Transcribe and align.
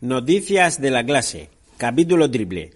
Noticias 0.00 0.80
de 0.80 0.92
la 0.92 1.04
clase. 1.04 1.50
Capítulo 1.76 2.30
triple. 2.30 2.70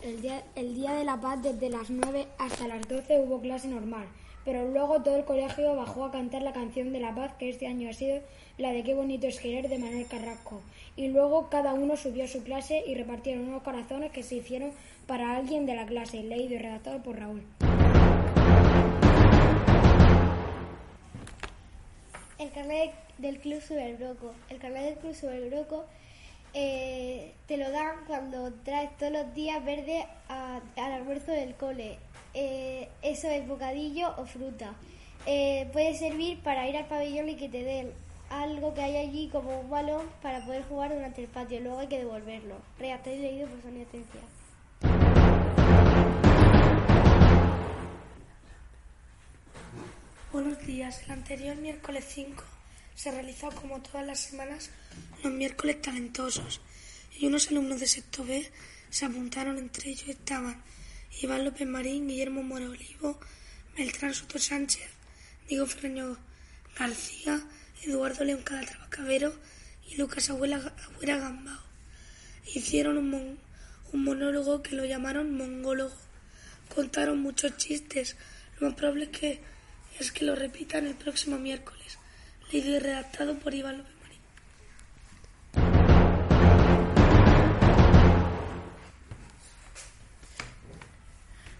El 0.00 0.22
día, 0.22 0.44
el 0.54 0.76
día 0.76 0.92
de 0.92 1.02
la 1.02 1.20
paz 1.20 1.42
desde 1.42 1.68
las 1.68 1.90
9 1.90 2.28
hasta 2.38 2.68
las 2.68 2.86
12 2.86 3.18
hubo 3.18 3.40
clase 3.40 3.66
normal, 3.66 4.06
pero 4.44 4.68
luego 4.68 5.02
todo 5.02 5.16
el 5.16 5.24
colegio 5.24 5.74
bajó 5.74 6.04
a 6.04 6.12
cantar 6.12 6.42
la 6.42 6.52
canción 6.52 6.92
de 6.92 7.00
la 7.00 7.12
paz 7.12 7.32
que 7.40 7.50
este 7.50 7.66
año 7.66 7.90
ha 7.90 7.92
sido 7.92 8.20
la 8.56 8.70
de 8.70 8.84
Qué 8.84 8.94
bonito 8.94 9.26
es 9.26 9.40
querer 9.40 9.68
de 9.68 9.78
Manuel 9.78 10.06
Carrasco. 10.06 10.62
Y 10.94 11.08
luego 11.08 11.48
cada 11.50 11.74
uno 11.74 11.96
subió 11.96 12.22
a 12.22 12.28
su 12.28 12.44
clase 12.44 12.84
y 12.86 12.94
repartieron 12.94 13.48
unos 13.48 13.64
corazones 13.64 14.12
que 14.12 14.22
se 14.22 14.36
hicieron 14.36 14.70
para 15.08 15.34
alguien 15.34 15.66
de 15.66 15.74
la 15.74 15.86
clase, 15.86 16.22
leído 16.22 16.54
y 16.54 16.58
redactado 16.58 17.02
por 17.02 17.18
Raúl. 17.18 17.42
Carnet 22.68 22.92
del 23.16 23.38
Club 23.40 23.62
Superbroco. 23.62 24.34
El 24.50 24.58
carnet 24.58 24.84
del 24.84 24.98
Club 24.98 25.14
Superbroco 25.14 25.86
eh, 26.52 27.32
te 27.46 27.56
lo 27.56 27.70
dan 27.70 28.04
cuando 28.06 28.52
traes 28.62 28.94
todos 28.98 29.12
los 29.12 29.34
días 29.34 29.64
verde 29.64 30.06
al 30.28 30.92
almuerzo 30.92 31.32
del 31.32 31.54
cole. 31.54 31.98
Eh, 32.34 32.88
eso 33.00 33.28
es 33.28 33.48
bocadillo 33.48 34.14
o 34.18 34.26
fruta. 34.26 34.74
Eh, 35.24 35.68
puede 35.72 35.94
servir 35.94 36.40
para 36.42 36.68
ir 36.68 36.76
al 36.76 36.86
pabellón 36.86 37.30
y 37.30 37.36
que 37.36 37.48
te 37.48 37.62
den 37.64 37.90
algo 38.28 38.74
que 38.74 38.82
hay 38.82 38.96
allí 38.98 39.28
como 39.28 39.60
un 39.60 39.70
balón 39.70 40.06
para 40.20 40.44
poder 40.44 40.62
jugar 40.64 40.92
durante 40.92 41.22
el 41.22 41.28
patio. 41.28 41.60
Luego 41.60 41.78
hay 41.78 41.86
que 41.86 41.98
devolverlo. 41.98 42.56
Redactado 42.78 43.16
y 43.16 43.20
leído 43.20 43.48
por 43.48 43.62
Sonia 43.62 43.84
Atencia. 43.84 44.20
Buenos 50.30 50.66
días. 50.66 51.02
El 51.04 51.12
anterior 51.12 51.56
miércoles 51.56 52.04
5 52.06 52.57
se 52.98 53.12
realizó 53.12 53.48
como 53.52 53.80
todas 53.80 54.04
las 54.04 54.18
semanas 54.18 54.70
los 55.22 55.32
miércoles 55.32 55.80
talentosos 55.80 56.60
y 57.16 57.26
unos 57.26 57.46
alumnos 57.48 57.78
de 57.78 57.86
sexto 57.86 58.24
B 58.24 58.50
se 58.90 59.04
apuntaron. 59.04 59.56
Entre 59.56 59.90
ellos 59.90 60.08
estaban 60.08 60.60
Iván 61.22 61.44
López 61.44 61.68
Marín, 61.68 62.08
Guillermo 62.08 62.42
Mora 62.42 62.68
Olivo, 62.68 63.20
Beltrán 63.76 64.14
Soto 64.14 64.40
Sánchez, 64.40 64.88
Diego 65.48 65.66
Ferreño 65.66 66.18
García, 66.76 67.40
Eduardo 67.84 68.24
León 68.24 68.42
Calatrava 68.42 68.90
Cabero 68.90 69.32
y 69.88 69.94
Lucas 69.94 70.28
Abuela, 70.30 70.56
Agüera 70.56 71.18
Gambao. 71.18 71.62
Hicieron 72.52 72.98
un 72.98 73.38
monólogo 73.92 74.60
que 74.60 74.74
lo 74.74 74.84
llamaron 74.84 75.36
mongólogo. 75.36 75.94
Contaron 76.74 77.20
muchos 77.20 77.56
chistes. 77.58 78.16
Lo 78.58 78.66
más 78.66 78.76
probable 78.76 79.04
es 79.04 79.10
que, 79.16 79.40
es 80.00 80.10
que 80.10 80.24
lo 80.24 80.34
repitan 80.34 80.84
el 80.84 80.96
próximo 80.96 81.38
miércoles. 81.38 81.98
Y 82.50 82.78
redactado 82.78 83.38
por 83.38 83.54
Iván 83.54 83.78
López 83.78 83.94
Marín. 84.02 84.20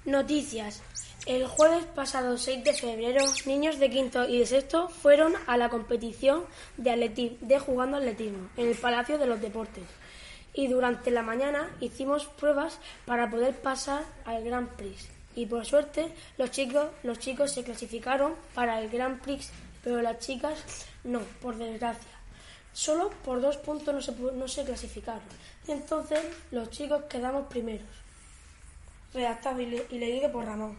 Noticias. 0.04 0.82
El 1.26 1.46
jueves 1.46 1.84
pasado 1.84 2.38
6 2.38 2.64
de 2.64 2.72
febrero, 2.72 3.22
niños 3.44 3.78
de 3.78 3.90
quinto 3.90 4.26
y 4.26 4.38
de 4.38 4.46
sexto 4.46 4.88
fueron 4.88 5.34
a 5.46 5.56
la 5.58 5.68
competición 5.68 6.44
de, 6.78 6.90
atleti- 6.92 7.38
de 7.40 7.58
jugando 7.58 7.98
atletismo 7.98 8.48
en 8.56 8.68
el 8.68 8.74
Palacio 8.76 9.18
de 9.18 9.26
los 9.26 9.40
Deportes. 9.40 9.84
Y 10.54 10.68
durante 10.68 11.10
la 11.10 11.22
mañana 11.22 11.68
hicimos 11.80 12.24
pruebas 12.24 12.78
para 13.04 13.28
poder 13.28 13.54
pasar 13.60 14.04
al 14.24 14.42
Grand 14.42 14.68
Prix. 14.70 15.08
Y 15.36 15.44
por 15.46 15.66
suerte 15.66 16.08
los 16.38 16.50
chicos, 16.50 16.86
los 17.02 17.18
chicos 17.18 17.52
se 17.52 17.62
clasificaron 17.62 18.34
para 18.54 18.80
el 18.80 18.88
Grand 18.88 19.20
Prix, 19.20 19.50
pero 19.88 20.02
las 20.02 20.18
chicas 20.18 20.84
no, 21.02 21.20
por 21.40 21.56
desgracia. 21.56 22.10
Solo 22.74 23.08
por 23.24 23.40
dos 23.40 23.56
puntos 23.56 23.94
no 23.94 24.02
se, 24.02 24.12
no 24.12 24.46
se 24.46 24.62
clasificaron. 24.62 25.22
Y 25.66 25.72
entonces 25.72 26.20
los 26.50 26.68
chicos 26.68 27.04
quedamos 27.04 27.46
primeros. 27.46 27.88
Redactado 29.14 29.62
y, 29.62 29.64
le- 29.66 29.86
y 29.88 29.98
leído 29.98 30.30
por 30.30 30.44
Ramón. 30.44 30.78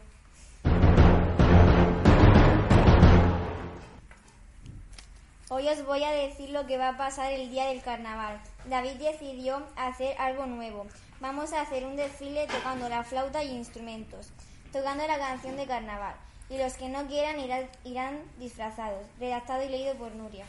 Hoy 5.49 5.67
os 5.69 5.83
voy 5.87 6.03
a 6.03 6.11
decir 6.11 6.51
lo 6.51 6.67
que 6.67 6.77
va 6.77 6.89
a 6.89 6.97
pasar 6.97 7.31
el 7.33 7.49
día 7.49 7.65
del 7.65 7.81
carnaval. 7.81 8.39
David 8.65 8.97
decidió 8.97 9.65
hacer 9.75 10.15
algo 10.19 10.45
nuevo. 10.45 10.85
Vamos 11.19 11.51
a 11.53 11.61
hacer 11.61 11.83
un 11.83 11.95
desfile 11.95 12.45
tocando 12.45 12.87
la 12.87 13.03
flauta 13.03 13.43
y 13.43 13.55
instrumentos, 13.55 14.29
tocando 14.71 15.07
la 15.07 15.17
canción 15.17 15.57
de 15.57 15.65
carnaval. 15.65 16.13
Y 16.49 16.57
los 16.57 16.73
que 16.73 16.89
no 16.89 17.05
quieran 17.05 17.39
irán, 17.39 17.69
irán 17.83 18.23
disfrazados. 18.39 19.05
Redactado 19.19 19.63
y 19.63 19.69
leído 19.69 19.93
por 19.95 20.15
Nuria. 20.15 20.45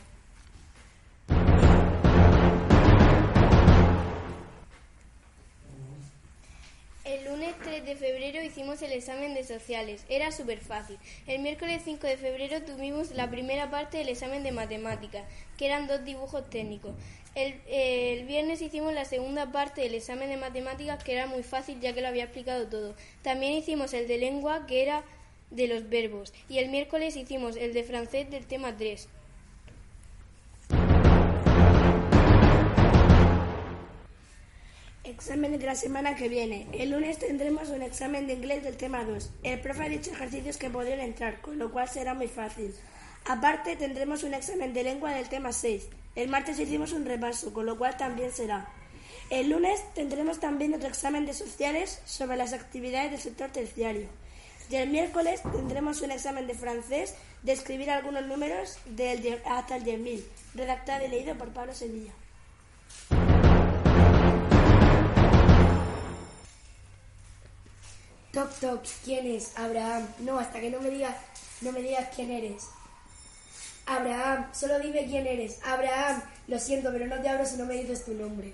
El 7.03 7.25
lunes 7.25 7.53
3 7.61 7.85
de 7.85 7.95
febrero 7.95 8.41
hicimos 8.41 8.81
el 8.81 8.93
examen 8.93 9.33
de 9.35 9.43
sociales. 9.43 10.05
Era 10.09 10.31
súper 10.31 10.59
fácil. 10.59 10.97
El 11.27 11.41
miércoles 11.41 11.81
5 11.83 12.07
de 12.07 12.17
febrero 12.17 12.63
tuvimos 12.63 13.11
la 13.11 13.29
primera 13.29 13.69
parte 13.69 13.97
del 13.97 14.09
examen 14.09 14.43
de 14.43 14.51
matemáticas, 14.51 15.23
que 15.57 15.65
eran 15.65 15.87
dos 15.87 16.03
dibujos 16.03 16.49
técnicos. 16.49 16.95
El, 17.35 17.59
el 17.67 18.25
viernes 18.25 18.61
hicimos 18.61 18.93
la 18.93 19.05
segunda 19.05 19.51
parte 19.51 19.81
del 19.81 19.95
examen 19.95 20.29
de 20.29 20.37
matemáticas, 20.37 21.03
que 21.03 21.13
era 21.13 21.27
muy 21.27 21.43
fácil 21.43 21.79
ya 21.79 21.93
que 21.93 22.01
lo 22.01 22.07
había 22.07 22.23
explicado 22.23 22.67
todo. 22.67 22.95
También 23.21 23.53
hicimos 23.53 23.93
el 23.93 24.07
de 24.07 24.17
lengua, 24.17 24.65
que 24.65 24.81
era 24.81 25.03
de 25.51 25.67
los 25.67 25.89
verbos. 25.89 26.33
Y 26.49 26.57
el 26.57 26.69
miércoles 26.69 27.15
hicimos 27.15 27.55
el 27.55 27.73
de 27.73 27.83
francés 27.83 28.29
del 28.29 28.45
tema 28.45 28.75
3. 28.75 29.07
Exámenes 35.03 35.59
de 35.59 35.65
la 35.65 35.75
semana 35.75 36.15
que 36.15 36.29
viene. 36.29 36.67
El 36.73 36.91
lunes 36.91 37.19
tendremos 37.19 37.69
un 37.69 37.81
examen 37.81 38.27
de 38.27 38.33
inglés 38.33 38.63
del 38.63 38.77
tema 38.77 39.03
2. 39.03 39.31
El 39.43 39.59
profe 39.59 39.83
ha 39.83 39.89
dicho 39.89 40.11
ejercicios 40.11 40.57
que 40.57 40.69
podrían 40.69 40.99
entrar, 40.99 41.41
con 41.41 41.59
lo 41.59 41.71
cual 41.71 41.89
será 41.89 42.13
muy 42.13 42.27
fácil. 42.27 42.73
Aparte 43.25 43.75
tendremos 43.75 44.23
un 44.23 44.33
examen 44.33 44.73
de 44.73 44.83
lengua 44.83 45.13
del 45.13 45.29
tema 45.29 45.51
6. 45.51 45.89
El 46.15 46.29
martes 46.29 46.59
hicimos 46.59 46.91
un 46.91 47.05
repaso, 47.05 47.53
con 47.53 47.65
lo 47.65 47.77
cual 47.77 47.97
también 47.97 48.31
será. 48.31 48.67
El 49.29 49.49
lunes 49.49 49.81
tendremos 49.93 50.39
también 50.39 50.73
otro 50.73 50.89
examen 50.89 51.25
de 51.25 51.33
sociales 51.33 52.01
sobre 52.05 52.35
las 52.35 52.53
actividades 52.53 53.11
del 53.11 53.19
sector 53.19 53.49
terciario. 53.49 54.07
Y 54.71 54.77
el 54.77 54.87
miércoles 54.87 55.41
tendremos 55.51 55.99
un 55.99 56.11
examen 56.11 56.47
de 56.47 56.53
francés 56.53 57.15
de 57.43 57.51
escribir 57.51 57.91
algunos 57.91 58.25
números 58.25 58.77
del 58.85 59.41
hasta 59.45 59.75
el 59.75 59.83
10.000, 59.83 60.23
redactado 60.55 61.05
y 61.05 61.09
leído 61.09 61.35
por 61.35 61.49
Pablo 61.49 61.73
Sevilla. 61.73 62.13
Toc 68.31 68.49
toc, 68.61 68.85
¿quién 69.03 69.27
es? 69.27 69.57
Abraham. 69.57 70.07
No, 70.19 70.39
hasta 70.39 70.61
que 70.61 70.69
no 70.69 70.79
me 70.79 70.89
digas, 70.89 71.17
no 71.59 71.73
me 71.73 71.81
digas 71.81 72.07
quién 72.15 72.31
eres. 72.31 72.67
Abraham, 73.87 74.47
solo 74.53 74.79
dime 74.79 75.05
quién 75.05 75.27
eres. 75.27 75.59
Abraham, 75.65 76.23
lo 76.47 76.57
siento, 76.57 76.93
pero 76.93 77.07
no 77.07 77.21
te 77.21 77.27
abro 77.27 77.45
si 77.45 77.57
no 77.57 77.65
me 77.65 77.73
dices 77.73 78.05
tu 78.05 78.13
nombre. 78.13 78.53